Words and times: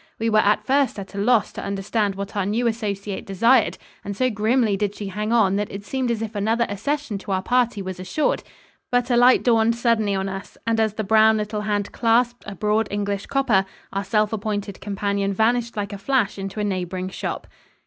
We 0.17 0.31
were 0.31 0.39
at 0.39 0.65
first 0.65 0.97
at 0.97 1.13
a 1.13 1.19
loss 1.19 1.53
to 1.53 1.63
understand 1.63 2.15
what 2.15 2.35
our 2.35 2.43
new 2.43 2.65
associate 2.65 3.23
desired, 3.23 3.77
and 4.03 4.17
so 4.17 4.31
grimly 4.31 4.75
did 4.75 4.95
she 4.95 5.09
hang 5.09 5.31
on 5.31 5.57
that 5.57 5.71
it 5.71 5.85
seemed 5.85 6.09
as 6.09 6.23
if 6.23 6.33
another 6.33 6.65
accession 6.67 7.19
to 7.19 7.29
our 7.31 7.43
party 7.43 7.83
was 7.83 7.99
assured 7.99 8.41
but 8.89 9.11
a 9.11 9.15
light 9.15 9.43
dawned 9.43 9.75
suddenly 9.75 10.15
on 10.15 10.27
us, 10.27 10.57
and, 10.65 10.79
as 10.79 10.95
the 10.95 11.03
brown 11.03 11.37
little 11.37 11.61
hand 11.61 11.91
clasped 11.91 12.43
a 12.47 12.55
broad 12.55 12.87
English 12.89 13.27
copper, 13.27 13.63
our 13.93 14.03
self 14.03 14.33
appointed 14.33 14.81
companion 14.81 15.33
vanished 15.33 15.77
like 15.77 15.93
a 15.93 15.99
flash 15.99 16.39
into 16.39 16.59
a 16.59 16.63
neighboring 16.63 17.09
shop. 17.09 17.45